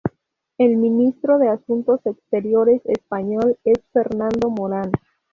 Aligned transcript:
El 0.57 0.77
Ministro 0.77 1.37
de 1.37 1.49
Asuntos 1.49 2.03
Exteriores 2.07 2.81
español 2.87 3.59
es 3.63 3.83
Fernando 3.93 4.49
Morán. 4.49 4.89